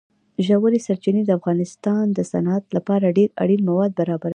ژورې 0.45 0.79
سرچینې 0.87 1.21
د 1.25 1.31
افغانستان 1.39 2.05
د 2.17 2.19
صنعت 2.31 2.63
لپاره 2.77 3.15
ډېر 3.17 3.29
اړین 3.41 3.61
مواد 3.69 3.91
برابروي. 3.99 4.29